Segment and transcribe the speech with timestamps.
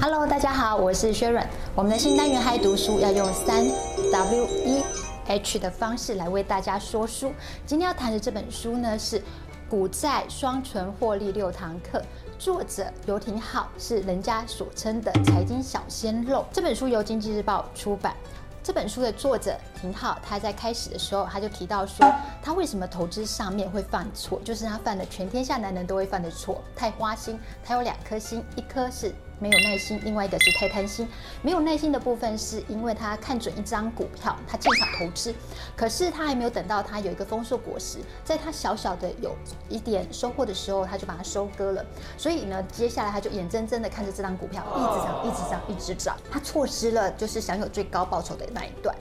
[0.00, 1.44] Hello，大家好，我是薛润。
[1.74, 3.66] 我们的新单元嗨读书要用三
[4.12, 4.84] W E
[5.26, 7.32] H 的方式来为大家说书。
[7.66, 9.18] 今天要谈的这本书呢是
[9.68, 11.98] 《股债双存获利六堂课》，
[12.38, 16.44] 作者游廷皓是人家所称的财经小鲜肉。
[16.52, 18.14] 这本书由经济日报出版。
[18.62, 22.06] 这本书的作者廷皓，他在开始的时候他就提到说，
[22.40, 27.38] 他为什么投资上面会犯错，就是他犯了全天下男人都会犯的错，太花心。
[27.64, 29.12] 他有两颗心，一颗是。
[29.40, 31.08] 没有耐心，另外一个是太贪心。
[31.42, 35.32] 没有耐心的部分是因为他看准一张股票，他进场投资，
[35.76, 39.36] 可是他还没有等到他有一个丰硕果实，在他小小的有
[39.68, 41.84] 一点收获的时候，他就把它收割了。
[42.16, 48.92] 所以呢，接下来他就眼睁睁的看着这张股票一直涨，一直涨，一直涨，他错失了就是享有最高报酬的那一段。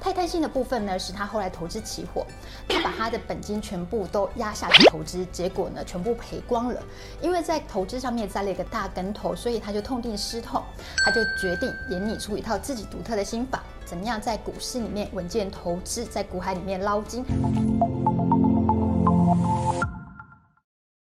[0.00, 2.26] 太贪心的部分呢，是他后来投资期货，
[2.66, 6.82] 他把他的本金全部都压下去投资，结果呢，全部赔光了。
[7.20, 9.81] 因为在投资上面栽了一个大跟头，所以他就。
[9.82, 10.62] 痛定思痛，
[11.04, 17.24] 他就决定研拟出一套自己独特的心法，怎么样在股市里面稳健投资，在股海里面捞金。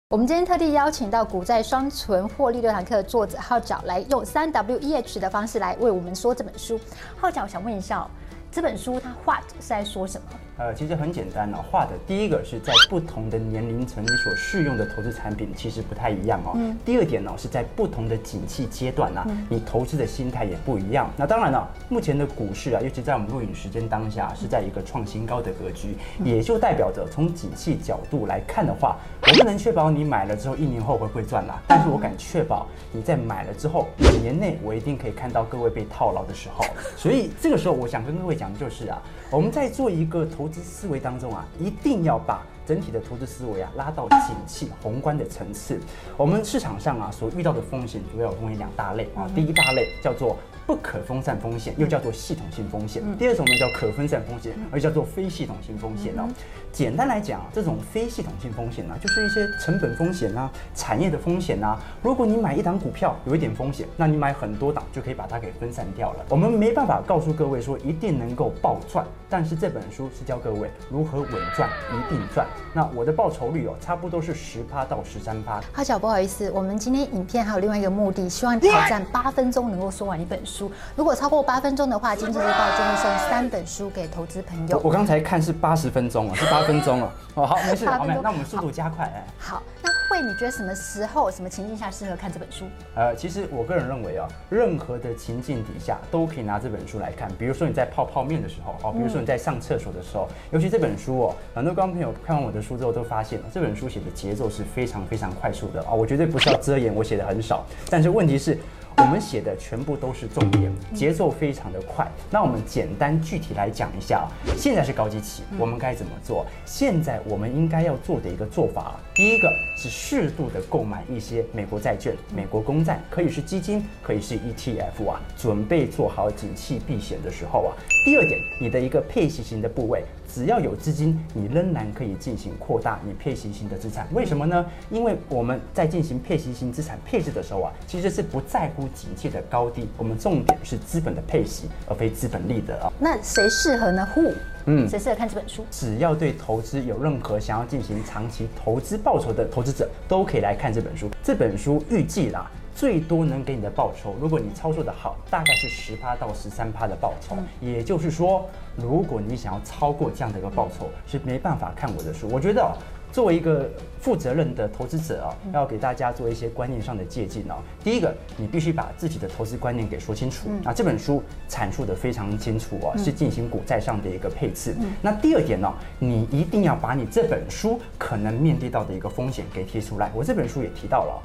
[0.08, 6.80] 我们今天特地邀请到《股债双存获利六堂课》的作者号角来用三 W E H 的方式来为我们说这本书。
[7.16, 8.04] 号角，我想问一下，
[8.50, 10.26] 这本书它画是在说什么？
[10.60, 16.52] 呃，其实很简单哦，画的第一个是在不同的年龄层，你所适用的投资产品其实不太一样哦。
[16.54, 16.76] 嗯。
[16.84, 21.10] 第二点呢，是在不同的景气阶段呢，你投资的心态也不一样。
[21.16, 36.66] 那当然了，目前的股市啊，尤其在我们录影时间当下，是在一个创新高的格局，也就代表着从景气角度来看的话，我不能确保你买了之后一年后会不会赚啦，但是我敢确保你在买了之后五年内，我一定可以看到各位被套牢的时候。
[36.98, 40.49] 所以这个时候，我想跟各位讲的就是啊，我们在做一个投。
[40.54, 45.78] 思维当中啊，一定要把整体的投资思维啊拉到景气宏观的层次。
[46.16, 50.36] 我们市场上啊所遇到的风险主要有分为两大类啊，第一大类叫做。
[50.66, 56.28] 不可分散风险又叫做系统性风险，第二种呢叫可分散风险，而叫做非系统性风险哦。
[56.70, 61.76] 简单来讲，这种非系统性风险呢，就是一些成本风险啊、产业的风险啊。
[62.02, 66.24] 如果你买一档股票有一点风险，那你买很多档就可以把它给分散掉了。
[66.28, 72.46] 我们没办法告诉各位说一定能够暴赚，但是这本书是教各位如何稳赚，一定赚。
[72.72, 75.60] 那我的报酬率哦，差不多是十趴到十三趴。
[75.74, 80.70] 阿小，不好意思，我们今天影片还有另外一个目的，希望挑战八分钟能够说完一本书。
[80.94, 84.80] 如果超过八分钟的话，今日日报就会送三本书给投资朋友。
[84.84, 87.12] 我刚才看是八十分钟啊，是八分钟啊。
[87.34, 89.04] 哦，好，没事，好，那我们速度加快。
[89.04, 89.79] 哎，好，那
[90.20, 92.66] 慧，你觉得什么时候、什么情境下适合看这本书？
[92.94, 97.30] 呃，其实我个人认为啊，任何的情境底下都可以拿这本书来看。
[97.38, 105.92] 比如说你在泡泡面的时候，哦，比如说你在上厕所的时候，尤其这本书哦，很多观众朋友看完我的书之后都发现了，这本书写的节奏是非常非常快速的啊。
[105.92, 108.58] 我绝对不是要遮掩我写的很少，但是问题是。
[109.00, 112.06] 我们写的全部都是重点，节奏非常的快。
[112.30, 114.28] 那我们简单具体来讲一下，
[114.58, 116.44] 现在是高级期，我们该怎么做？
[116.66, 127.72] 现在我们应该要做的一个做法，第一个是适度的购买一些美国债券、美国公债，可以是基金，可以是 ETF 啊，准备做好景气避险的时候啊。
[128.04, 130.04] 第二点，你的一个配息型的部位。
[130.32, 134.06] 只要有资金，你仍然可以进行扩大你配息型的资产。
[134.12, 134.64] 为什么呢？
[134.90, 142.92] 因为我们在进行配息型资产配置的时候啊，其实是不在乎景气的高低，我们重点是资本的配息，而非资本利得啊。
[142.98, 144.34] 那谁适合呢？Who？
[144.66, 145.64] 嗯，谁适合看这本书？
[145.70, 151.08] 只要对投资有任何想要进行长期投资报酬的投资者，都可以来看这本书。
[151.22, 152.50] 这本书预计啦。
[152.80, 157.36] 最多能给你的报酬，如果你操作的好，大概是十趴到十三趴的报酬。
[157.60, 162.26] 也就是说，如果你想要超过这样的一个报酬，是没办法看我的书。
[162.32, 162.74] 我觉得。
[163.12, 167.56] 作为一个负责任的投资者啊，要给大家做一些观念上的借鉴哦。
[167.82, 170.48] 第一个，你必须把自己的投资观念给说清楚。
[170.62, 174.76] 啊这本书阐述的非常清楚啊，是进行股债上的一个配置。
[175.02, 180.08] 那第二点呢，你一定要把你这本书可能面对到的一个风险给提出来。
[180.14, 181.20] 我这本书也提到了，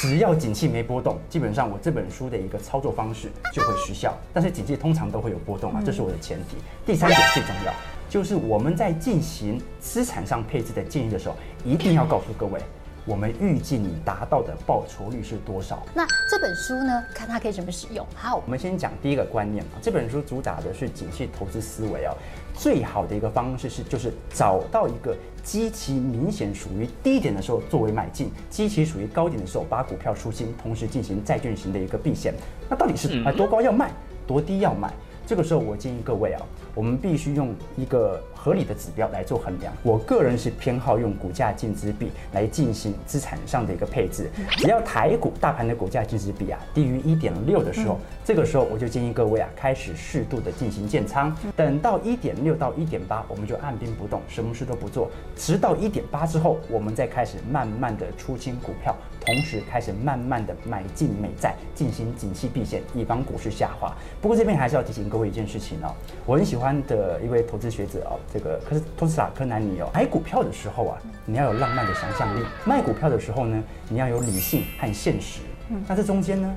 [0.00, 4.16] 只要景气没波动，基本上我这本书的一个操作方式就会失效。
[4.32, 6.56] 但是景气通常都会有波动啊，这是我的前提。
[6.86, 7.72] 第三点最重要。
[8.08, 11.36] 就是我们在进行资产上配置的建议的时候，
[11.66, 12.58] 一定要告诉各位，
[13.04, 15.82] 我们预计你达到的报酬率是多少。
[15.94, 18.06] 那这本书呢，看它可以怎么使用？
[18.14, 22.14] 好，我们先讲第一个观念啊，这本书主打的是景气投资思维啊。
[22.54, 32.34] 最好的一个方式是，就是找到一个基期明显属于低点的时候作为买进，基期属于高点的时候把股票出清，同时进行债券型的一个避险。
[32.68, 33.90] 那到底是啊多高要卖，
[34.26, 34.92] 多低要买？
[35.30, 36.42] 这个时候，我建议各位啊，
[36.74, 39.72] 我们必须用一个合理的指标来做衡量。
[39.84, 44.28] 我个人是偏好用股价净值比来进行资产上的一个配置。
[44.56, 51.32] 只要台股大盘的股价净值比啊低于一点六的时候，这个时候我就建议各位啊开始适度的进行建仓。
[51.54, 58.96] 等到一点六到一点八，我们就按兵不动，什么事都不做，直到一点八之后，我们再开始慢慢的出清股票，
[59.32, 63.94] 同时开始慢慢的买进美债，进行景气避险，以防股市下滑。
[64.20, 65.94] 不过这边还是要提醒各位一件事情哦，
[66.26, 75.42] 我很喜欢的一位投资学者哦，这个可是托斯塔科南尼哦，买股票的时候啊，你要有浪漫的想象力；卖股票的时候呢，你要有理性和现实。
[75.86, 76.52] 那这中间呢，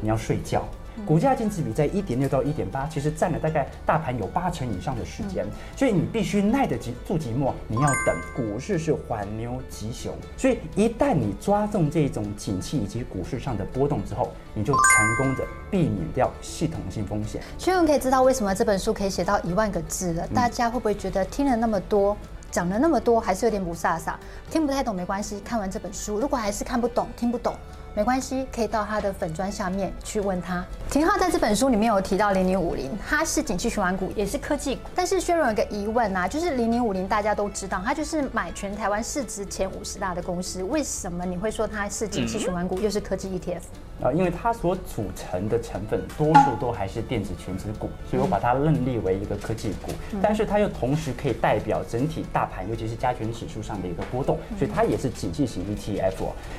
[0.00, 0.66] 你要睡觉。
[1.04, 5.44] 股价净值比在一点六到一点八，其实占了大概大盘有八成以上的时间，
[5.76, 10.14] 所以你必须耐得住寂寞，你要等股市是缓牛急熊。
[10.36, 17.42] 所以一旦你抓中这种景气以及股市上的波动之后，你就成功的避免掉系统性风险。
[17.58, 20.26] 学员可以知道为什么这本书可以写到一万个字了？
[20.28, 22.16] 大家会不会觉得听了那么多，
[22.50, 24.14] 讲了那么多，还是有点不飒飒？
[24.50, 27.54] 听不太懂没关系，看完这本书，如果还是看不懂、听不懂。
[27.96, 30.62] 没关系，可以到他的粉砖下面去问他。
[30.90, 34.82] 廷浩在这本书里面有提到零零五零，它是景气循环股，也是科技股。
[34.94, 43.62] 但是薛荣有个疑问啊，就是零零五零大家都知道，它就是买全台湾市值前五十大的公司，为什么你会说它是景气循环股，又是科技 ETF？
[44.02, 49.90] 啊，因为它所组成的成分多数都还是电子全值股，所以我把它认列为一个科技股。
[50.20, 56.18] 但是它又同时可以代表整体大盘，尤其是加权指数上的一个波动，所以它也是景气型 ETF。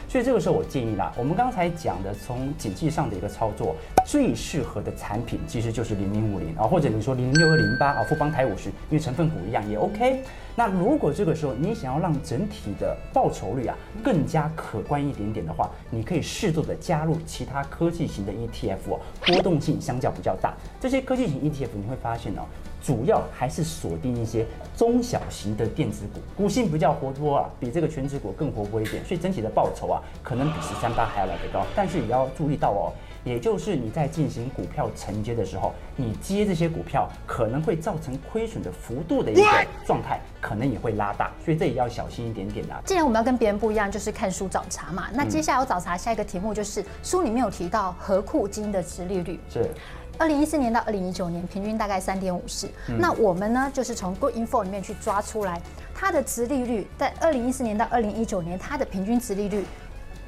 [0.09, 3.75] 所以这个时候我建议啦，我们刚才讲的从景气上的一个操作，
[4.05, 10.23] 最适合的产品其实就是零零五零啊，或者你说零零六二零八啊，富邦台五十，因为成分股一样也 OK。
[10.55, 20.56] 那如果这个时候你想要让整体的报酬率啊更加可观一点点的话，你可以适度的加入其他科技型的 ETF，波动性相较比较大。
[20.79, 22.47] 这些科技型 ETF 你会发现哦，
[22.87, 24.45] 主要还是锁定一些
[24.77, 31.65] 中小型的电子股，股性比较活泼啊，比这个全职股更活泼一点，所以整体的报酬啊可能比十三八还要来得高。
[31.75, 32.93] 但是也要注意到哦。
[33.25, 39.43] 也就是你在进行股票承接的时候，你接这些股票可能会造成亏损的幅度的一个
[39.85, 42.79] 状态，可能也会拉大，所以这也要小心一点点啊。
[42.85, 45.09] 既然我们要跟别人不一样，就是看书找茬嘛。
[45.13, 49.69] 那接下来我找茬下一个题目就是书里面有提到合库金的殖利率是，
[50.17, 52.69] 二零一四年到二零一九年平均大概三点五四。
[52.99, 55.61] 那我们呢，就是从 Good Info 里面去抓出来
[55.93, 59.65] 它的值利率，在二零一四年到二零一九年它的平均值利率。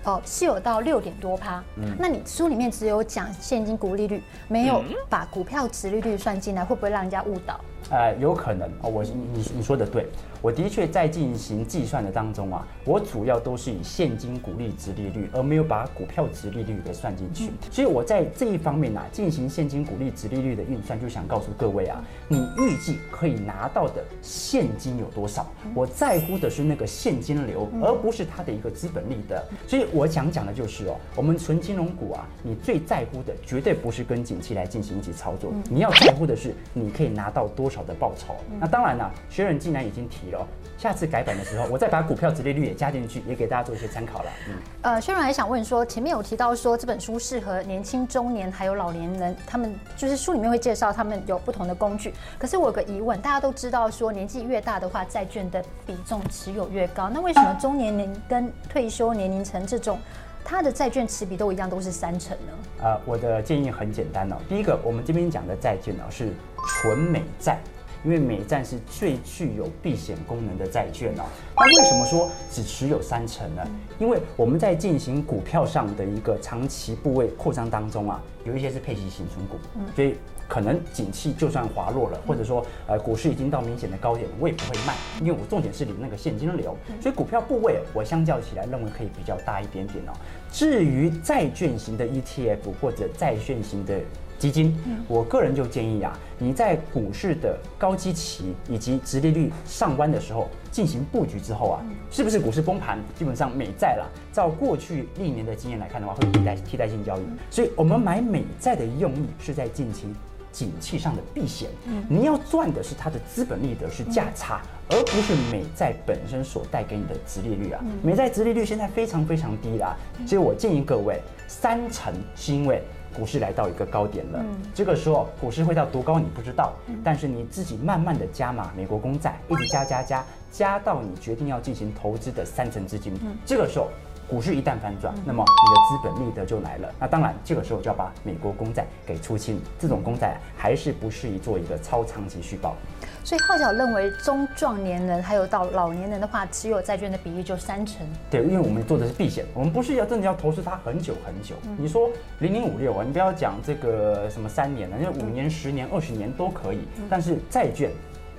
[0.06, 1.62] 哦，是有到六点多趴。
[1.76, 7.60] 嗯，那你书里面只有讲现金股利率，没有把股票值利率算进来，会不会让人家误导？
[7.92, 10.08] 呃，有可能哦，我你你说的对。
[10.42, 17.52] 我的确在进行计算的当中啊，我主要都是以现金股利值利率，而没有把股票值利率给算进去。
[17.70, 25.46] 所以我在这一方面啊，进行现金股利值利率的运算，就想告诉各位啊，你预计可以拿到的现金有多少？
[25.76, 29.46] 我在乎的是那个现金流，而不是它的一个资本利得。
[29.68, 38.36] 所以我想讲的就是哦，我们纯金融股啊，你最在乎的绝对不是跟景气来进行一起操作，你要在乎的是你可以拿到多少的报酬。
[38.58, 40.29] 那当然了，学人既然已经提。
[40.78, 44.32] 下次改版的时候，我再把股票折利率也加进去，也给大家做一些参考了。
[44.48, 44.54] 嗯，
[44.84, 52.14] 呃，薛润还想问说，前面有提到说这本书适合年轻、中年还有老年人，他们就是书里面会介绍他们有不同的工具。
[52.38, 60.00] 可是我有个疑问，大家都知道说年纪越大的话，债券的比重持有越高，那为什么中年龄跟退休年龄层这种，
[60.46, 62.54] 他的债券持比都一样，都是三成呢？
[62.84, 66.34] 呃，我的建议很简单哦，第一个，我们这边讲的债券呢是
[66.66, 67.60] 纯美债。
[68.04, 71.24] 因为美债是最具有避险功能的债券哦，
[71.56, 73.62] 那为什么说只持有三成呢？
[74.00, 79.58] 因为我们在进行股票上的一个长期部位扩张当中啊，有一些是配息型存股，
[79.96, 80.16] 所以
[80.48, 90.14] 可能景气就算滑落了，或者说呃股市已经到明显的高点，我也不会卖，因为我重点是领那个现金流，所以股票部位我相较起来认为可以比较大一点点哦。
[90.50, 94.00] 至于债券型的 ETF 或者债券型的。
[94.40, 94.74] 基金，
[95.08, 107.22] 我个人就建议啊，你在股市的高基期以及殖利率上弯的时候进行布局之后啊，是不是股市崩盘，基本上美债啦，照过去历年的经验来看的话，会替代替代性交易。
[107.52, 110.16] 所以，我们买美债的用意是在进行
[110.54, 111.70] 景气上的避险。
[112.08, 117.84] 你要赚的是它的资本利得，是价差，而不是美债本身所带给你的殖利率啊。
[118.02, 122.82] 美债殖利率现在非常非常低啦，所以我建议各位三成是因为。
[123.16, 133.90] 股市来到一个高点了，嗯、这个时候股市会到多高你不知道，嗯、但是你自己慢慢的加码美国公债，一直加加加加到你决定要进行投资的三成资金，嗯、这个时候
[134.30, 136.94] 股市一旦反转，那么你的资本利得就来了。
[137.00, 142.76] 那当然，这个时候就要把美国公债给出清，这种公债还是不适宜做一个超长期续报。
[143.24, 148.06] 所以浩角认为，中壮年人还有到老年人的话，持有债券的比例就三成。
[148.30, 151.56] 对，因为我们做的是避险，我们不是要真的要投资它很久很久。
[151.66, 152.10] 嗯、你说
[152.40, 156.80] 零零五六啊，你不要讲这个什么三年了，因为五年、十年、二十年都可以。
[156.98, 157.92] 嗯、但是债券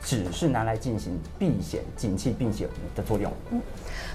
[0.03, 3.31] 只是拿来进行避险、景气避险的作用。
[3.51, 3.61] 嗯，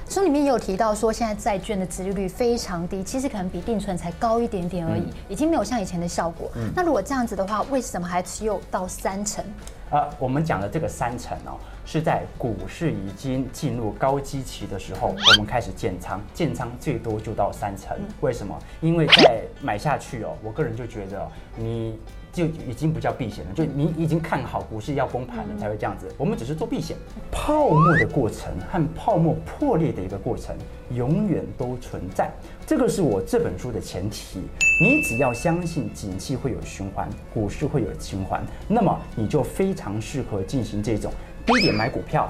[0.09, 6.51] 书里面也有提到说，现在债券的殖利率非常低，其实可能比定存才高一点点而已，嗯、已经没有像以前的效果。
[6.55, 9.43] 嗯、那如果这样子的话，为什么还持有到三成？
[9.91, 17.95] 啊，我们讲的这个三成哦，是在股市已经进入高基期的时候，我们开始建仓，建仓最多就到三成。
[18.21, 18.57] 为什么？
[18.81, 21.99] 因为在买下去哦，我个人就觉得你。
[22.35, 26.13] 就已经不叫避险了，就你已经看好股市要崩盘了才会这样子。
[26.17, 26.97] 我们只是做避险，
[27.31, 30.53] 泡沫的过程和泡沫破裂的一个过程
[30.91, 32.29] 永远都存在，
[32.67, 34.41] 这个是我这本书的前提。
[34.81, 41.09] 你只要相信景气会有循环，股市会有循环，那么你就非常适合进行这种
[41.45, 42.29] 低点买股票，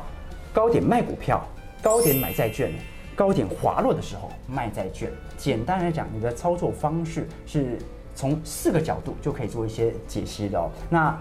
[0.54, 1.44] 高点卖股票，
[1.82, 2.72] 高点买债券，
[3.16, 5.12] 高点滑落的时候卖债券。
[5.36, 7.80] 简单来讲，你的操作方式是。
[8.16, 10.72] 从四个角度就可以做一些解析的哦。
[10.90, 11.16] 那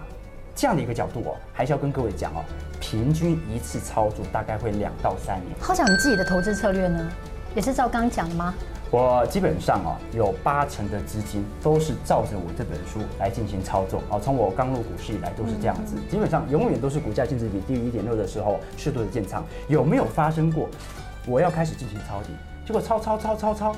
[0.55, 2.41] 这样的一个角度哦，还是要跟各位讲哦，
[2.79, 5.53] 平均一次操作大概会两到三年。
[5.59, 7.07] 好讲你自己的投资策略呢，
[7.53, 8.53] 也是照刚刚讲的吗？
[8.91, 14.21] 我基本上哦，有八成的资金都是照着我这本书来进行操作哦。
[14.23, 19.43] 从我刚入股市以来都是这样子，基本上永远都是股价净值比低于一点六的时候适度的建仓。
[19.67, 20.69] 有没有发生过
[21.27, 22.29] 我要开始进行抄底，
[22.65, 23.75] 结果抄抄抄抄抄？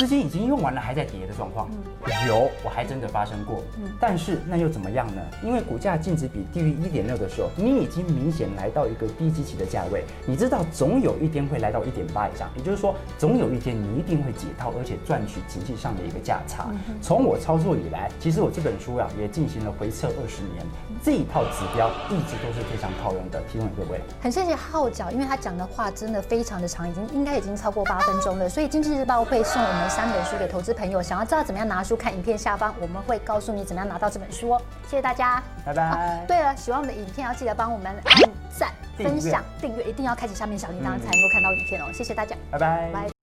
[0.00, 1.68] 资金已经用完了，还在跌的状况，
[2.26, 3.62] 有，我还真的发生过。
[4.00, 5.20] 但是那又怎么样呢？
[5.44, 10.06] 因为股价净值比低于一点六的时候，你已经明显来到一个低基期的价位。
[10.24, 16.68] 你知道总有一天会来到一点八以上，也就是说，总有一天你一定会解套，而且赚取经济上的一个价差。
[17.02, 20.64] 从我操作以来，其实我这本书啊也进行了回测二十年，
[21.02, 24.00] 这一套指标一直都是非常套用的，提供给各位。
[24.22, 29.60] 很谢谢号角，因为他讲的话真的非常的长，已经应该已经超过八分钟了，所以经济日报会送。
[29.60, 34.62] 我们三本书给投资朋友，想要知道怎么样拿书，看影片下方我们会告诉你怎么样拿到这本书哦。
[34.84, 35.82] 谢谢大家，拜拜。
[35.82, 41.86] 啊，对了，喜欢我们的影片要记得帮我们按赞、分享、订阅，一定要开启下面小铃铛才能够看到影片哦。
[41.92, 42.90] 谢谢大家，拜拜。
[42.92, 43.19] 拜。